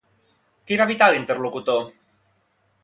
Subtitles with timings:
[0.71, 1.87] Què va evitar l'interlocutor?